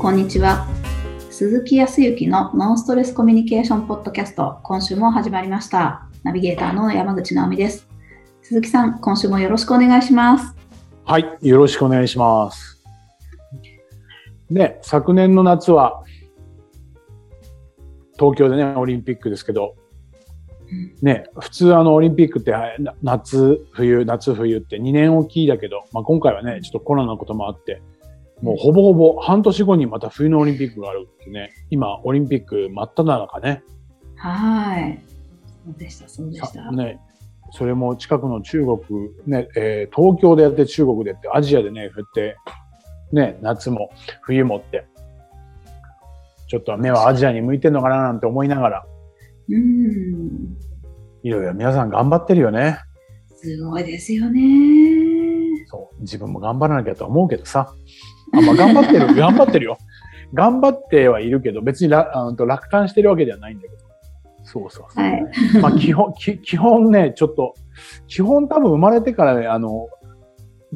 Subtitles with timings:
[0.00, 0.66] こんにちは。
[1.30, 6.08] 鈴木康之のノンストレスコミュニケーションポッドキャスト、今週も始まりました。
[6.22, 7.86] ナビゲーターの山口直美です。
[8.40, 10.56] 鈴木さん、今週もよろしくお願いします。
[11.04, 12.82] はい、よろしくお願いします。
[14.48, 16.02] ね、昨年の夏は、
[18.18, 19.74] 東京でね、オリンピックですけど、
[21.02, 22.54] ね、普通あのオリンピックって
[23.02, 27.82] 夏、冬、夏、冬って2年おきだけど、まあ、今回はね、ちょっとコロナのこともあって、
[28.42, 33.62] もうほぼほぼ半年後にまた冬のオリンピックがあるってね、今オリンピック真っ只中ね。
[34.16, 35.02] はい。
[35.64, 36.72] そうでした、そうでした。
[36.72, 36.98] ね、
[37.52, 38.78] それも近くの中国、
[39.26, 42.36] ね、えー東京でやって中国でやって、アジアでね、降って、
[43.12, 43.90] ね、夏も
[44.22, 44.86] 冬もって、
[46.48, 48.86] ちょっと目はアジアに向いてんのかななんて思いながら、
[49.48, 50.56] うーん。
[51.22, 52.78] いろいろ皆さん頑張ってるよね。
[53.36, 54.40] すごいですよね。
[55.66, 57.72] そう、自分も頑張らなきゃと思うけどさ。
[58.32, 59.78] あ、まあ、頑張ってる、 頑張ってるよ。
[60.32, 63.74] 頑張ってはいるけど、別にらあの楽観してるわけではないんだけど。
[64.42, 65.04] そうそうそう。
[65.04, 65.22] はい。
[65.60, 67.54] まあ基本、き基本ね、ちょっと、
[68.06, 69.88] 基本多分生まれてからね、あの、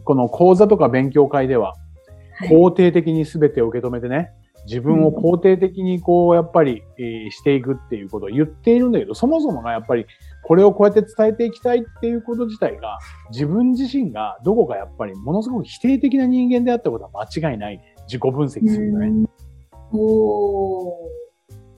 [0.02, 4.32] この講座とか勉強会では、はい肯定的に全てを受け止めてね、
[4.66, 10.06] 自分を肯定的にこう、やっぱり、えーしていくっていうことを言っているんだけど、そもそもがやっぱり、
[10.42, 12.98] これをこうやって伝えていきたいっていうこと自体が、
[13.30, 17.80] 自分自身がどこかやっぱりものすごく否定的な人間であったことは間違いない。
[18.06, 19.28] 自己分析するとね。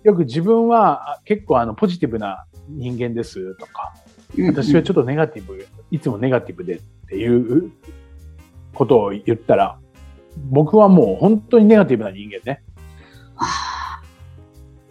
[0.04, 3.94] よく自分はあ結構あのポジティブな人間ですとか、
[4.46, 7.72] 私はちょっとネガティブ、いつもネガティブでっていう
[8.74, 9.78] ことを言ったら、
[10.50, 12.62] 僕はもう本当にネガティブな人間ね。
[13.36, 14.02] あ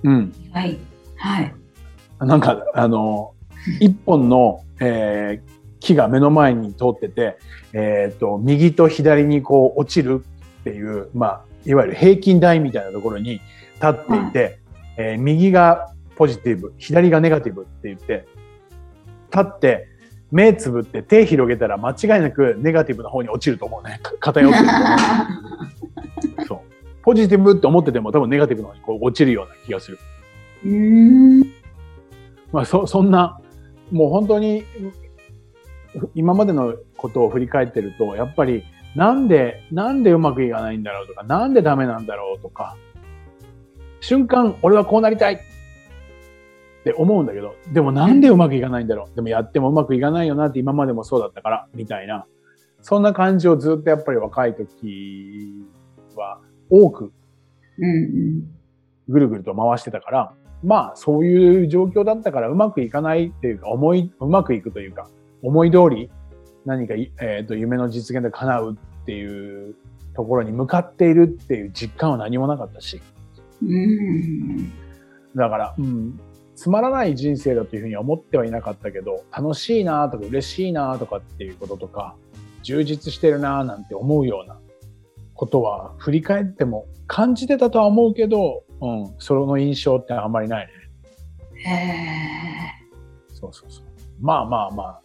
[0.04, 0.34] うん。
[0.52, 0.78] ーはい。
[1.16, 1.56] はい。
[2.20, 3.34] なんか、あの、
[3.80, 7.38] 一本の、えー木が目の前に通ってて、
[7.74, 10.26] えっ、と、右と左にこう落ちる
[10.62, 14.60] っていう、まあ、いわゆる平均台みたいなところに立っていて、
[14.98, 18.26] えー右がポジティブ、左がネガティブって言って、
[19.32, 19.88] 立って、
[20.32, 24.00] 目つぶって手広げたら間違いなくネガティブな方に落ちると思うね。
[24.02, 24.88] か偏ってると思う。
[27.06, 30.00] ポジティブって思ってても多分ネガティブの方にこう落ちるような気がする。
[30.66, 31.52] うーん。
[32.52, 33.40] まあ、そ、そんな、
[33.92, 34.64] もう本当に、
[36.16, 38.64] 今までのことを振り返ってると、やっぱり、
[38.96, 42.76] なんで、なんでうまくいかないんだろうとか、なんでダメなんだろうとか、
[44.02, 45.40] 瞬間、俺はこうなりたいっ
[46.84, 52.26] て思うんだけど、でもなんでうまくいかないんだろうでもやってもうまくいかないよなって今までもそうだったから、みたいな、
[52.82, 55.66] そんな感じをずっとやっぱり若い時
[56.16, 56.40] は
[56.70, 57.12] 多く。
[59.08, 60.34] ぐるぐると回してたから、
[60.64, 65.10] まあそういう状況だったからうまくいかないっていうか、思い、うまくいくというか、
[65.44, 66.10] 思い通り
[66.66, 69.76] 何かい、えっ、と、夢の実現で叶うっていう
[70.16, 73.02] ところに向かっているっていう実感は何もなかったし、
[73.62, 74.72] うん。
[75.36, 76.20] だから、うん、
[76.56, 82.16] つまらない人生だというふうには思ってはいなかったけど、楽しいなとか嬉しいなとかっていうこととか、
[82.64, 84.58] 充実してるななんて思うような
[85.36, 90.72] ことは振り返っても感じてたとは思うけど、うん、その印象ってあんまりないね。
[91.58, 91.96] へえ。
[93.34, 93.86] そうそうそう。
[94.20, 95.02] まあまあまあ、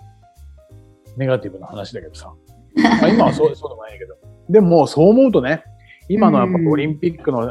[1.16, 2.32] ネガティブな話だけどさ。
[2.76, 4.16] まあ今はそうそうでもないけど。
[4.48, 5.64] でもそう思うとね、
[6.08, 7.48] 今のやっぱうんオリンピックの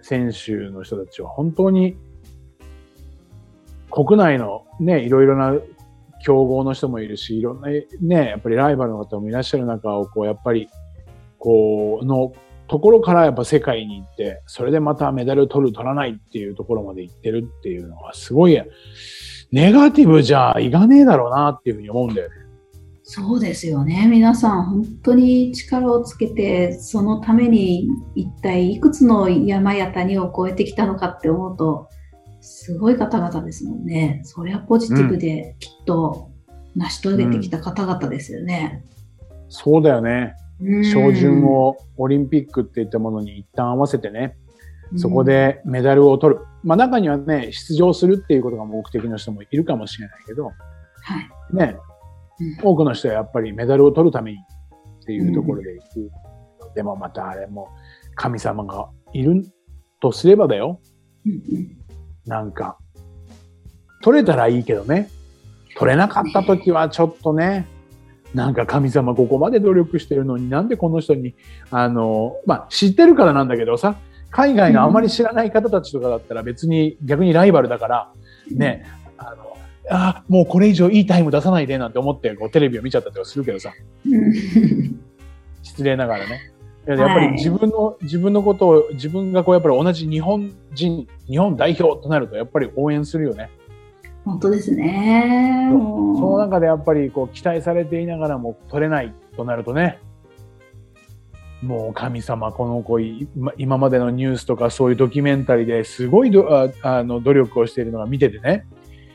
[0.00, 1.96] 選手の人たちは本当に
[3.92, 5.54] 国内のね、いろいろな
[6.24, 10.68] 競合の人もいるし、いろんなね、やっぱりライバルの方もいらっしゃる中を、こう、やっぱり、
[11.42, 12.32] こう、の
[12.68, 18.62] ところからやっぱ世界に行って、それでまたメダル取る、取らないっていうところまで行ってるっていうのは、すごい、
[19.50, 22.34] ネガティブじゃいかねえだろうなっていうふうに思うんだよね。
[23.02, 24.06] そうですよね。
[24.08, 31.88] 皆さん本当に力をつけて、そのために一体いくつの山や谷を越えてきたのかって思うと、
[32.40, 34.20] すごい方々ですもんね。
[34.22, 36.30] そりゃポジティブできっと
[36.76, 38.84] 成し遂げてきた方々ですよね。
[39.48, 40.36] そうだよね。
[40.62, 44.36] うん照準をオリンピックっていったものに一旦合わせてね、
[44.96, 46.42] そこ、でメダルを取る。
[46.62, 50.52] まあ中にはね、出場するっていうことが目的の人もいるかもしれないけど、は
[51.52, 51.56] い。
[51.56, 51.92] ね、うん
[52.62, 56.10] 多くの人はやっぱりメダルを取るためにっていうところで行く。
[56.74, 57.68] でもまたあれも
[58.14, 59.44] 神様がいる
[60.00, 60.80] とすればだよ。
[62.26, 62.78] なんか、
[64.02, 65.08] 取れたらいいけどね。
[65.76, 67.66] 取れなかった時はちょっとね、
[68.34, 71.34] なんか神様ここまで努力してるのになんでこの人に、
[71.70, 73.96] あの、まあ知ってるからなんだけどさ、
[74.30, 78.12] 海外のあまり知らない方たちとかだったら別に逆にライバルだから、
[78.50, 78.86] ね、
[79.18, 79.56] あの、
[79.90, 83.72] あもうこれ以上いいタイム出さないでなんて思ってこうテレビを見ちゃったりとかするけどさ、
[84.06, 85.02] うん
[85.62, 86.52] 失礼ながらね。
[86.86, 93.50] ややっぱり自分の、自分のことを、自分がこうやっぱり同じ日本人、日本代表となると、やっぱり応援するよね。
[94.24, 95.68] 本当ですね。
[95.70, 99.98] その中でやっぱりこう期待されていながらも取れないとなるとね、
[101.62, 108.66] もう神様、この子、い今今までのニュースとかそういうドキュメンタリーですごいどああの努力をしているのが見ててね、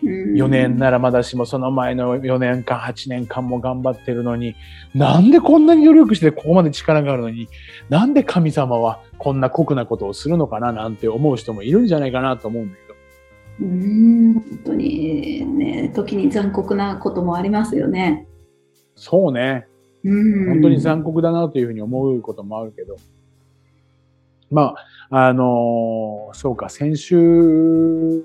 [0.04, 0.34] うん。
[0.36, 4.56] 4年ならまだしもその前の4年間、8年間も頑張ってるのに、
[4.94, 7.50] なんでこんなに努力してここまで力があるのに、
[7.90, 12.87] なんで神様はこんな酷なことをするのかななんて思う人もいるんじゃないかなと思うんだけど。
[13.60, 18.28] うん本当にね、時に残酷なこともありますよね。
[18.96, 19.68] そうね。
[20.04, 22.96] うん本当に残酷だなというふうに思うこともあるけど。
[24.50, 24.76] ま
[25.10, 28.24] あ、あのーそうか、先週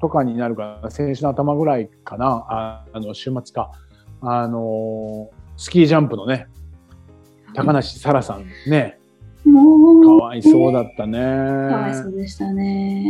[0.00, 3.70] とかになるかな、先週の頭ぐらいかな、ああの、週末か。
[4.20, 6.48] あのースキージャンプのね、
[7.54, 8.98] 高梨沙羅さんね、
[9.44, 11.18] もう、かわいそうだったね。
[11.18, 13.04] かわいそうでしたね。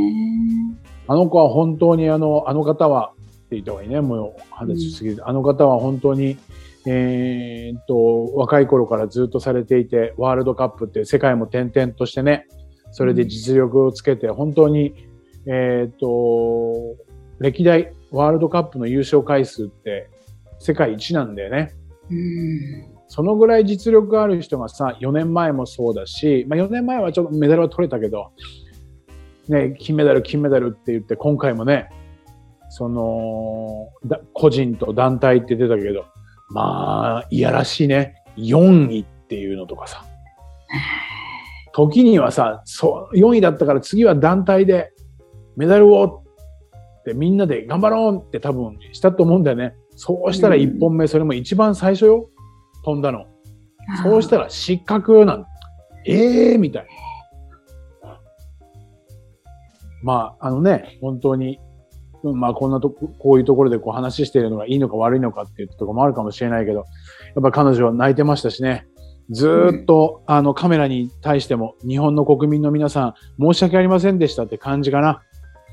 [1.07, 3.13] あの子は本当にあの、あの方は、
[3.47, 5.29] って言った方がいいね、もう話しすぎる。
[5.29, 6.37] あの方は本当に、
[6.87, 12.47] えーっと、若い頃からずっとされていて、ワールドカップって世界も転々としてね、
[12.91, 14.95] それで実力をつけて、本当に、
[15.47, 16.97] えーっと、
[17.39, 20.09] 歴代ワールドカップの優勝回数って
[20.59, 21.75] 世界一なんだよね。
[22.11, 28.33] うんそのぐらい実力がある人がさ、4年前もそうだし、まあ4年前はちょっとメダルは取れたけど、
[29.49, 31.89] ね、金メダル、金メダルって言って、今回もね、
[32.71, 36.07] その、だ個人と団体って出たけど、
[36.51, 38.15] まあ、いやらしいね。
[38.37, 40.05] 4位っていうのとかさ。
[41.73, 44.93] 時にはさ、そう、4位だったから次は団体で
[45.57, 46.25] メダルを
[47.01, 49.75] ってみんなで頑張ろうって多分したと思うんだよね。
[49.97, 52.31] そうしたら1本目、それも一番最初よ。
[52.85, 53.27] 飛んだの。
[54.03, 55.45] そうしたら失格なん
[56.07, 56.89] ええー、みたいな。
[60.05, 61.59] まあ、あのね、本当に、
[62.23, 66.85] うんまあこんなとこ、こういうところでこう話しているのがいいのか悪いのかっていうところもあるかもしれないけど、や
[67.41, 68.87] っぱ彼女は泣いてましたしね。
[69.31, 75.23] ずーっと、あのカメラに対しても日本の国民の皆さん申し訳ありませんでしたって感じかな。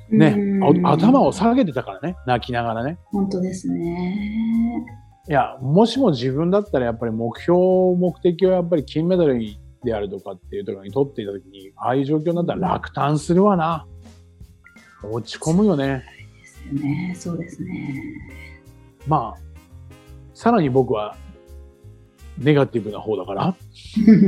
[0.10, 2.98] ね、頭を下げてたからね、泣きながらね。
[3.12, 4.86] 本当ですね。
[5.30, 7.58] いや、もしも自分だったらやっぱり目標、
[7.98, 9.40] 目的をやっぱり金メダル
[9.84, 13.86] であるとかっていうところに取っていたときに、ああいう状況になったら落胆するわな。
[15.04, 16.04] 落ち込むよね。
[16.40, 17.16] ですよね。
[17.18, 18.04] そうですね。
[19.08, 19.42] まあ、
[20.34, 21.16] さらに僕は
[22.38, 23.56] ネガティブな方だから、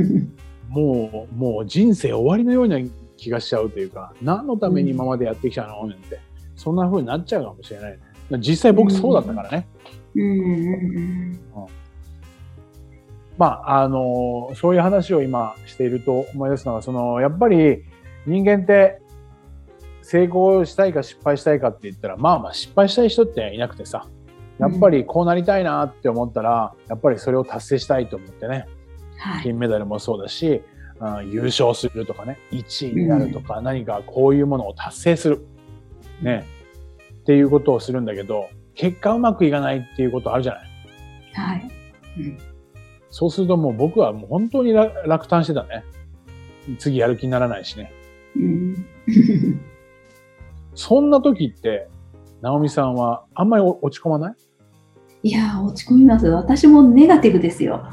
[0.68, 2.78] もう、もう人生終わりのような
[3.16, 5.86] 気がしちゃうというか、何のために今までやってきたの？
[5.86, 6.18] なんて、
[6.56, 7.98] そんな風になっちゃうかもしれないね。
[8.38, 9.66] 実際僕そうだったからね。
[13.36, 17.82] まあ、あの、そういう話を今していると思い出すのは、その、やっぱり
[18.26, 19.00] 人間って
[20.04, 24.06] 成功したいか失敗したいかって言ったら、まあまあ失敗したい人っていなくてさ、
[24.58, 28.66] やっぱりこうなりたいなって思ったら、やっぱりそれを達成したいと思ってね、
[29.16, 29.42] はい。
[29.42, 30.62] 金メダルもそうだし、
[31.00, 35.46] うん優勝するとかね、1位になるとか、何かこういうものを達成する。
[36.22, 36.44] ね。
[37.22, 40.70] っていうことをするんだけど、結果うまくいかないっていうことあるじゃない。
[41.32, 41.68] はい。
[42.18, 42.38] うん
[43.16, 45.84] そうするともう僕はもう本当に落落胆してたね。
[46.78, 47.92] 次やる気にならないしね。
[48.36, 48.86] うん
[50.74, 51.88] そんな時って、
[52.42, 54.34] 直美さんはあんまりお落ち込まない？
[55.28, 56.26] いやー、落ち込みます。
[56.28, 57.88] 私もネガティブですよ。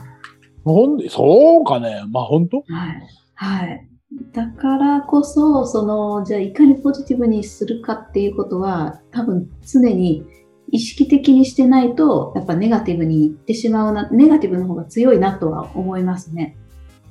[0.65, 2.03] ほんそうかね。
[2.09, 2.57] まあ本当？
[2.57, 3.01] はい。
[3.35, 3.88] はい。
[4.33, 10.25] だからこそ、その、じゃあいかにポジティブにするかっていうことは、多分常に
[10.69, 16.57] 意識的にしてないと、やっぱネガティブにいってしまうな、ネガティブの方が強いなとは思いますね。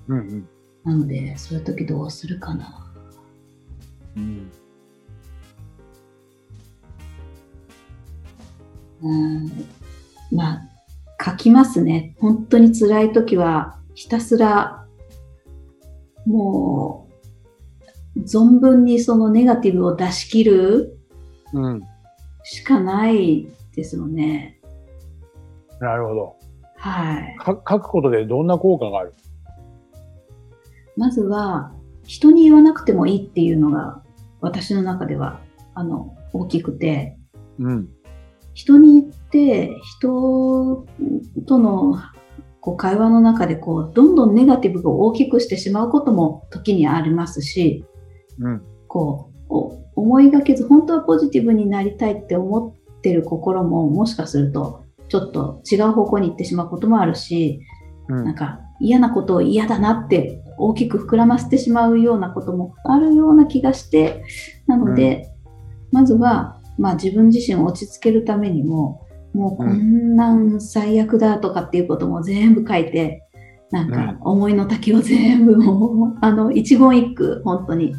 [0.08, 0.48] うんうん。
[0.84, 2.92] なので、そういう時どうするかな。
[4.16, 4.50] うん
[9.02, 9.50] うん、
[10.30, 10.62] まあ、
[11.22, 12.14] 書きますね。
[12.18, 14.86] 本当に辛い時は、ひたすら、
[16.26, 17.08] も
[18.16, 20.98] う、存分にそのネガティブを出し切る
[21.52, 21.82] うん。
[22.42, 24.60] しかないですよね。
[25.80, 26.36] なるほど。
[26.76, 27.36] はい。
[27.38, 29.14] か書くことでどんな効果がある？
[30.96, 31.72] まずは、
[32.04, 34.02] 人に言わなくてもいいっていうのが、
[34.40, 35.40] 私の中では、
[35.74, 37.18] あの、大きくて、
[37.58, 37.88] うん。
[38.60, 40.86] 人に言って、人
[41.46, 41.96] との
[42.60, 47.86] こう会話の中でこう、どんどんネガティブを大きくしてしまうことも時にありますし、
[48.38, 48.62] うん。
[48.86, 57.60] こう、お思いがけず、本当はポジティブになりたいって思ってる心も、もしかすると、ちょっと違う方向に行ってしまうこともあるし、
[58.10, 58.24] うん。
[58.24, 64.22] なんか、嫌なことを嫌だなって大きく膨らませてしまうようなこともあるような気がして、
[64.66, 65.30] なので、
[65.92, 73.22] まずは、まあ自分自身を落ち着けるためにも、もうこんなん最悪だとかっていうことも全部書いて、
[73.70, 77.94] なんか思いの丈を全部もう、 あの、一言一句、本当に、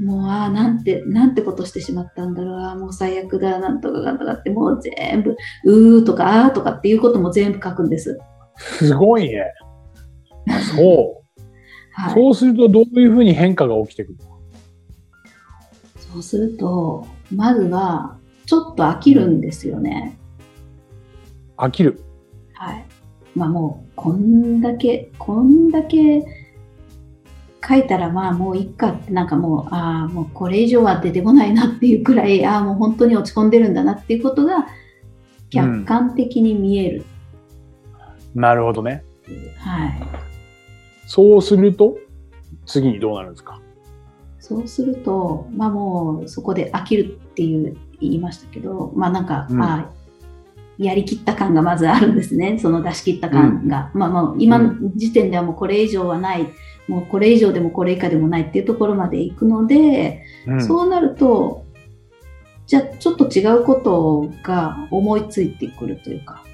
[0.00, 8.18] もう、ああ、なんて、なんてことしてしまったんだろう、ああ、もう最悪だ、なんとかなんとかって、もう全部、うーとか、あーとかっていうことも全部書くんです。
[8.56, 9.44] すごいね。
[10.74, 11.42] そう。
[11.92, 12.14] はい。
[12.14, 14.34] そうするとどういうふうに変化が起きてくるの？
[16.12, 18.16] そうすると、まずは、
[18.46, 20.18] ちょっと飽きるんですよね。
[21.56, 22.02] 飽きる。
[22.52, 22.84] はい。
[23.34, 26.24] まあもう、こんだけ、こんだけ
[27.66, 34.66] 書いたら、まあもういっかって、なんかもう、ああ、もうこれ以上は出てこないなっていうくらい、ああ、もう本当に落ち込んでるんだなっていうことが、
[35.50, 37.04] 客観的に見える。
[38.34, 39.04] なるほどね。
[39.58, 40.02] はい。
[41.06, 41.96] そうすると、
[42.66, 43.60] 次にどうなるんですか？
[44.44, 49.90] そうすると、まあもうそこで飽きるっていう言いましたけど、まあなんか、うんあ
[50.76, 53.90] やりきった感がまずあるんですね、その出し切った感が。
[53.94, 56.48] まあもう今の時点ではもうこれ以上はない、
[56.88, 61.64] もうこれ以上でもこれ以下でもないっていうところまで行くので、うんそうなると、
[62.66, 66.44] じゃあちょっと違うことが思いついてくるというか、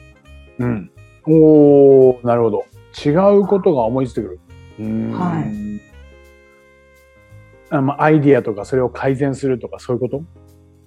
[0.59, 0.91] うん。
[1.27, 2.65] おー、なるほど。
[3.05, 4.41] 違うことが思いついてく
[4.79, 5.13] る。
[5.13, 5.80] はい
[7.71, 10.23] あまあ、アイディアとかそれを改善するとかそういうこと？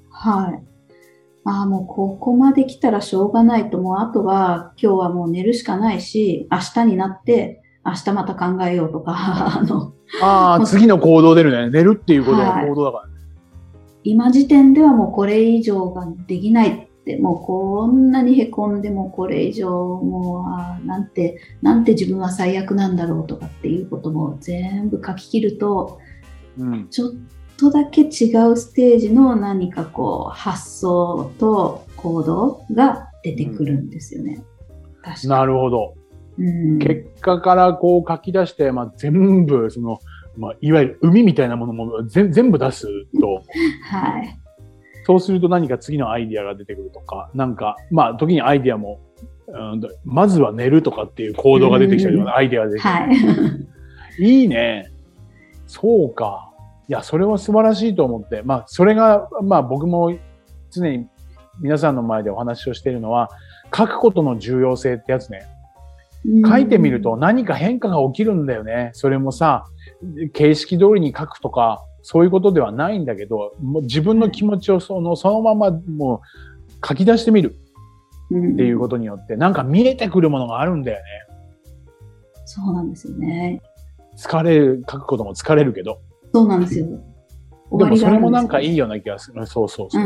[0.10, 0.64] はい。
[1.46, 9.14] ああ、もうここまで来たらしょうがないと、もうあとは今日はもう寝るしかないし、明日になって、明日また考えようとか、
[9.60, 11.70] あの、ああ、次の行動出るね。
[11.70, 13.14] 寝るっていうことは行動だからね。
[14.06, 25.98] 今時点ではもうこれ以上ができないって、もうこんなにへこんでもこれ以上、もう、あーなんて、なんて自分は最悪なんだろうとかっていうことも全部書き切ると、
[26.58, 26.88] うん。
[26.90, 27.12] ちょっ
[27.58, 34.44] とだけ違うステージの何かこう発想と行動が出てくるんですよね。
[35.02, 35.30] 確かに。
[35.30, 35.96] なるほど。
[36.38, 40.00] うん、結果からこう書き出して、まあ、全部、その、
[40.36, 42.88] まあ、いわゆる海みたいなものも全全部出す
[43.20, 43.44] と、
[43.86, 44.40] はい。
[45.06, 49.00] そうすると何か次のアイディアが出てくるとか、なんか、まあ、時にアイディアも、
[49.48, 53.48] うんとまずは寝るとかっていう行動が出てきたりとか、アイディアが出てきたりは
[54.20, 54.24] い。
[54.24, 54.93] いいね。
[55.74, 56.52] そうか。
[56.88, 58.44] いや、それは素晴らしいと思って。
[58.44, 60.14] まあ、それが、まあ僕も
[60.70, 61.08] 常に
[61.62, 63.32] 皆さんの前でお話をしているのは、
[63.76, 65.48] 書くことの重要性ってやつね。
[66.48, 68.92] 書いてみると何か変化が起きるんだよね。
[68.94, 69.66] それもさ、
[70.34, 76.22] 形式通りに書くとか、そういうことではないんだけど、もう自分の気持ちをそのそのままも
[76.82, 77.56] う書き出してみる
[78.30, 81.04] うん、っていうことによって、なんか見えてくるものがあるんだよね。
[82.46, 83.62] そうなんですよね。
[84.18, 86.00] 疲れる、書くことも疲れるけど。
[86.34, 86.88] そうなんですよ。
[87.78, 88.86] でもそれもなんかいいよ。
[88.86, 89.48] ような気がする。
[89.48, 90.04] そうそうそう。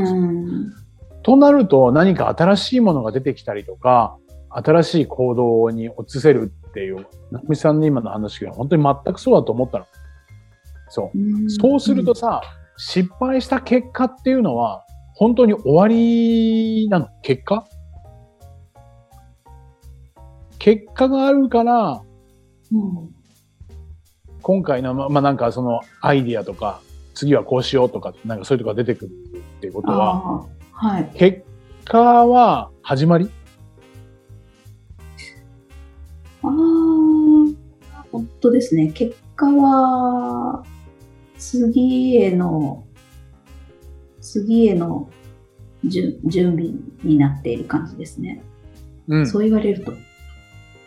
[1.23, 4.17] となると何か新しいものが出てきたりとか、
[4.49, 9.85] 新しい行動に移せるっていう、なみさんの今の話が本当に全くそうだと思ったの。
[10.89, 11.17] そう。
[11.17, 12.41] うんそうすると、さ、
[12.77, 14.85] 失敗した結果っていうのは、
[15.15, 17.09] 本当に終わりなの？
[17.23, 17.65] 結果？
[20.59, 22.01] 結果があるから、
[22.71, 23.09] うん
[24.47, 26.79] 今回の、ままあ、なんかそのアイディアとか、
[27.13, 31.11] 次はこうしようとか、なんかそういうとこが出てくるっていうことは、はい。
[31.15, 31.43] 結
[31.83, 33.29] 果は始まり？
[36.43, 38.93] ああ、本当ですね。
[38.93, 40.63] 結果は、
[41.37, 42.85] 次への、
[44.21, 45.09] 次への
[45.83, 46.71] 準準備
[47.03, 48.41] になっている感じですね。
[49.09, 49.23] うん。
[49.23, 49.91] っそう言われると。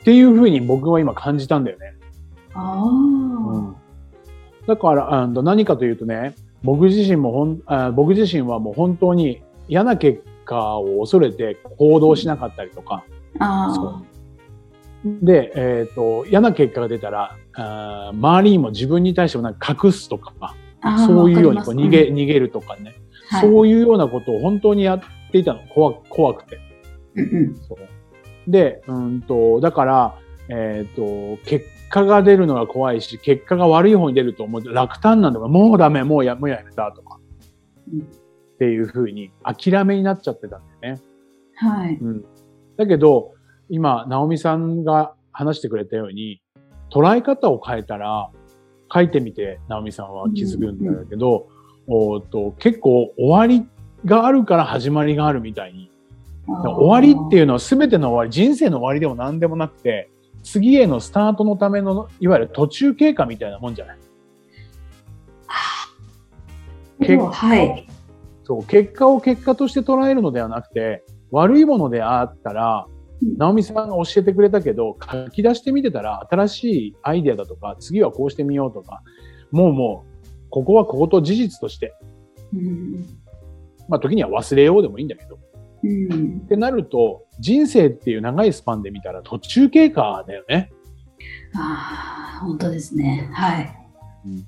[0.05, 2.00] ていうふうに僕は今感じたんだよね。
[2.55, 3.77] ああ、うん。
[4.67, 13.05] だから、あの何かというとね、僕自身もほんあ、僕自身はもう本当に嫌な結果を恐れて行動しなかったりとか、
[13.39, 14.03] あ
[15.05, 22.95] で、えっ、と、嫌な結果が出たら、あー周りにも自分に対してもなんか隠すとか、ああそういうようにこう逃げ、逃げるとかね、
[23.29, 23.41] はい。
[23.41, 25.01] そういうようなことを本当にやっ
[25.33, 25.61] ていたの。
[25.69, 26.59] 怖怖くて。
[27.15, 27.55] うんうん。
[27.57, 28.51] そう。
[28.51, 30.15] で、うんと、だから、
[30.49, 37.19] えっ、と、結果が出るのが怖いし、結果が悪い方に出ると思うと楽単なんだから、もうダメ、もうや、もうやめたとか、
[37.93, 41.03] うんっていうふうに諦めになっちゃってたんだよね。
[41.55, 41.95] はい。
[41.95, 42.25] うん。
[42.77, 43.33] だけど、
[43.71, 46.43] 今、直美さんが話してくれたように、
[46.93, 48.31] 捉え方を変えたら、
[48.93, 51.49] 書いてみて、直美さんは気づくんだけど、
[51.87, 53.67] おーっと結構終わり
[54.05, 55.91] があるから始まりがあるみたいに、
[56.47, 60.11] 終わりっていうのは全ての終わり、人生の終わりでも何でもなくて、
[60.43, 63.99] 次へのスタートのための、いわゆる途中経過みたいなもんじゃない？
[67.01, 67.87] 結果はい。
[68.45, 72.87] そう、結果を結果として捉えるのではなくて、悪いものであったら、
[73.23, 73.37] うん。
[73.37, 79.03] 直美さんが教えてくれたけど、書き出してみてたら、新しいアイデアだとか、次はこうしてみようとか、
[79.51, 81.95] もうもう、ここはここと事実として、
[82.53, 83.07] うん。
[83.89, 85.39] まあ時には忘れようでもいいんだけど、
[85.83, 86.49] うんっ。
[86.49, 90.71] てなると、人生っていう長いスパンで見たら途中経過だよね。
[91.55, 93.29] ああ、本当ですね。
[93.33, 93.77] はい。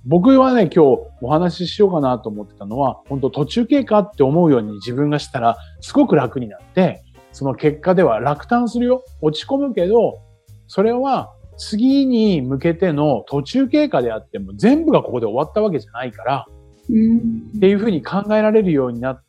[0.05, 9.03] 僕はね、今日お話ししようかなと思ってたのは、本当途中経過って思うように自分がしたら、すごく楽になって、その結果では落胆するよ。
[9.23, 10.21] 落ち込むけど、
[10.67, 16.47] それは次に向けての途中経過であっても、全部がここで終わったわけじゃないから、
[16.91, 17.19] うん
[17.57, 19.23] っていうふうに考えられるようになっ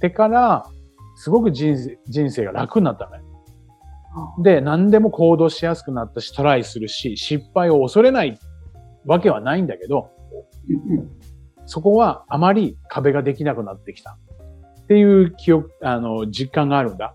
[0.00, 0.66] てから、
[1.20, 3.22] すごく人生人生が楽になったのね。
[4.42, 8.38] で、何でも行動しやすくなったし、トライするし、失敗を恐れない
[9.04, 10.08] わけはないんだけど、
[10.88, 11.10] うん
[11.66, 14.16] そこはあまり壁ができなくなってきた。
[14.82, 17.14] っていう記憶、あの、実感があるんだ。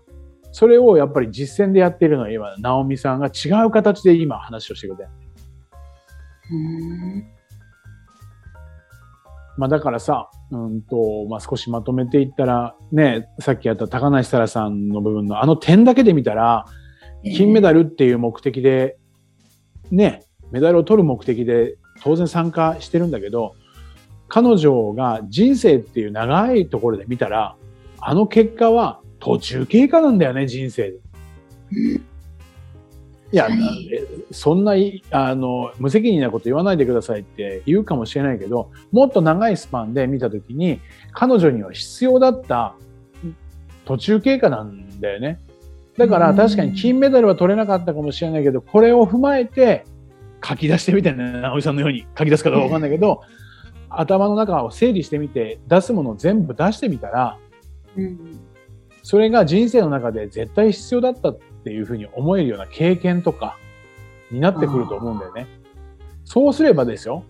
[0.52, 5.10] それをやっぱり実践でやっているのは今、ナオミさんが違う形で今話をしてくれて
[9.58, 16.66] まあだからさ、うんと、まあ少しまとめていったら、ね、さっきやった高梨沙羅さんの部分のあの点だけで見たら、
[17.22, 18.96] 金メダルっていう目的で、
[19.90, 20.22] ね、
[20.52, 23.54] メダルを取る目的で当然参加してるんだけど、
[24.28, 27.56] 彼女が人生っていう長いところで見たら、
[28.00, 30.98] あの結果は途中経過なんだよね、人生で。
[33.32, 33.88] いや、はい。
[33.92, 40.80] えそんない、あの、無責任なこと言わないでくださいって言うかもしれないけど、もっと長いスパンで見たときに、
[41.12, 42.74] 彼女には必要だった
[43.84, 45.40] 途中経過なんだよね。
[45.96, 46.36] だからうん。
[46.36, 49.84] 確かに金メダルは取れなかったかもしれないけど、これを踏まえて
[50.46, 53.22] 書き出してみてね、直井さんのように書き出すかどうかわかんないけど、
[53.88, 57.38] 頭の中を整理してみて、出すものを全部出してみたら、
[57.96, 58.18] うん。
[59.02, 63.56] それが人生の中で絶対必要だったっていうふうに思えるような経験とか
[64.30, 65.46] になってくると思うんだよね。
[66.24, 67.24] そうすればですよ、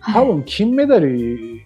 [0.00, 1.60] はい多分金メダル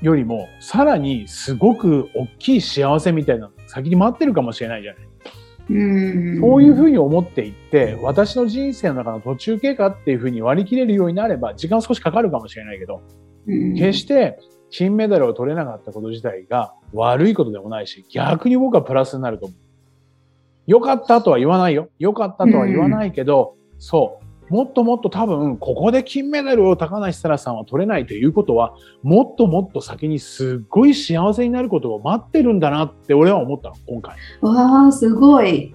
[0.00, 5.08] よりもさらにすごく大きい幸せみたいなのが先に待ってるかもしれないじゃない。
[5.70, 13.00] うんそういうふうに思っていって、私の人生の中の途中経過っていうふうに割り切れるようになれば、時間少しかかるかもしれないけど、
[13.46, 14.38] うん決して
[14.70, 19.58] 金メダルを取れなかったこと自体が悪いことでもないし、逆に僕はプラスになると思う。
[20.66, 21.88] 良かったとは言わないよ。
[21.98, 24.52] 良かったとは言わないけど、そう。
[24.52, 34.16] もっともっと多分、ここで金メダルを高梨沙羅さんは取れないということは、もっともっと先にすっごい幸せになることを待ってるんだなって俺は思ったの、今回。
[34.42, 35.74] わあ、すごい。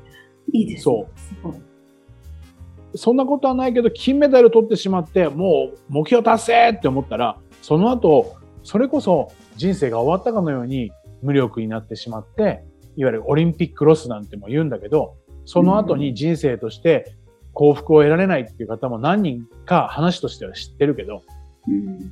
[0.54, 0.84] いいです。
[0.84, 1.08] そ
[1.44, 2.98] う。
[2.98, 12.64] そんなことはないけど、金メダル取ってしまって、もう目標達成って思ったら、その後、それこそ人生が終わったかのように無力になってしまって、
[12.98, 17.16] いわゆるオリンピックロスなんても言うんだけど、その後に人生として
[17.54, 21.24] 幸福を得られないっていう方も何人か話としては知ってるけど、
[21.68, 22.12] うん。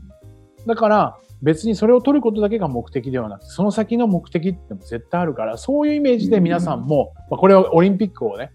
[0.66, 8.52] だから別にそれを取ることだけが目的ではなくて、その先の目的っても絶対あるから、そういうイメージで皆さんも、まあ、これはオリンピックをね、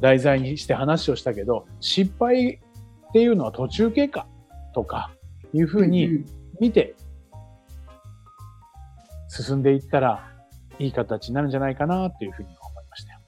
[0.00, 4.26] 題材にして話をしたけど、失敗っていうのは途中経過
[4.74, 5.10] とか
[5.52, 6.24] いうふうに
[6.60, 6.94] 見て
[9.28, 10.31] 進んでいったら
[10.82, 13.18] いい形になるんじゃないかなっていうふうに思いましたよ。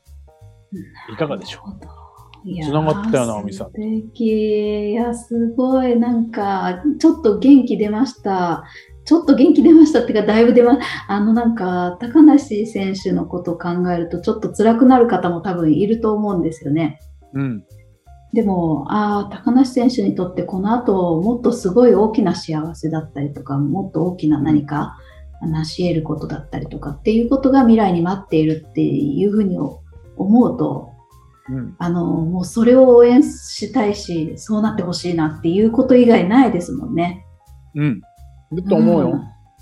[1.12, 1.70] いかがでしょう？
[1.70, 3.72] ういやー繋がったよ直美さん素
[4.12, 4.90] 敵。
[4.90, 8.64] いや、すごい、なんか、ちょっと元気出ました。
[9.06, 16.98] ちょっと元気出ましたっていうか、だいぶ出ま、あの、なんか、高梨選手のことを考えると、ちょっと辛くなる方も多分いると思うんですよね。
[17.32, 17.64] うん。
[18.34, 24.98] でも、ああ、高梨選手にとってこの後、もっとすごい大きな幸せだったりとか、もっと大きな何か
[25.46, 29.58] 成し得ることだったりとかっていうことが未来に待っているっていうふうに
[30.16, 30.90] 思うと、
[31.50, 31.74] うん。
[31.78, 37.24] あの、もうそれを応援したいし、そうなってほしいなっていうこと以外ないですもんね。
[37.74, 38.00] うん。
[38.00, 39.08] だと思うよ。
[39.08, 39.12] ん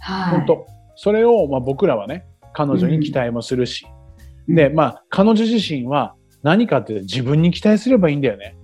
[0.01, 0.37] はい。
[0.37, 3.85] 本当それを、まあ、僕らはね、彼女に期待もするし。
[3.87, 4.03] うん
[4.49, 8.57] で、まあ、彼女自身は何かって自分に期待すればいいんだよね。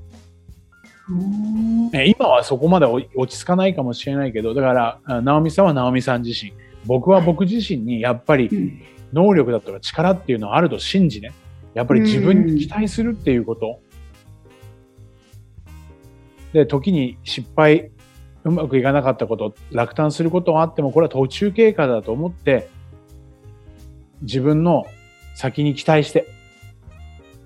[2.07, 6.53] 今はそこまで落ち着かないかもしれないけど、だから、あ直美さんは直美さん自身、
[6.87, 11.33] 僕は僕自身にやっぱりうん能力だとか力っていうのはあると信じね、
[11.75, 13.81] やっぱり自分に期待するっていうこと。
[16.53, 17.91] で、時に失敗、
[18.45, 22.69] うまくいかなかったこと、落胆することはあっても、これは途中経過だと思って、
[24.23, 24.87] 自分の
[25.35, 26.27] 先に期待して、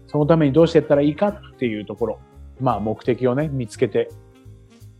[0.06, 2.18] そのためにどうしていったらいいかっていうところ。
[2.60, 4.10] まあ目的をね、見つけて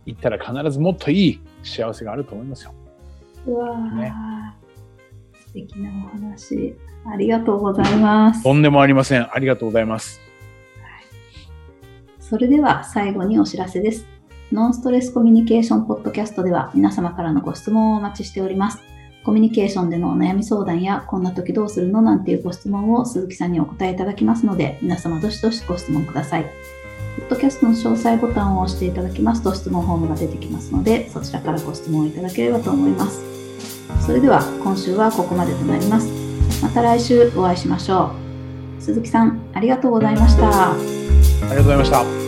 [0.05, 2.73] いったら必ずもっといい幸せがあると思いますよ。
[3.45, 4.13] うわー、ね、
[5.47, 6.75] 素敵なお話。
[7.05, 8.43] ありがとうございます。
[8.43, 9.27] とんでもありません。
[9.29, 10.21] ありがとうございます。
[12.19, 14.05] それでは最後にお知らせです。
[14.51, 18.79] ノンストレスコミュニケーションポッドキャストでは皆様からのご質問をお待ちしております。
[19.23, 26.45] コミュニケーションでのお悩み相談や、こんな時どうするのなんていうご質問を鈴木さんにお答えいただきますので、皆様どしどしご質問ください。
[27.23, 33.21] ッドキャストの詳細ボタンを押していただきますと質問フォームが出てきますので、そちらからご質問いただければと思います。
[34.05, 36.09] それでは今週はここまでとなります。
[36.61, 38.11] また来週お会いしましょ
[38.79, 38.81] う。
[38.81, 40.71] 鈴木さん、ありがとうございました。
[40.71, 42.22] ありがとうございました。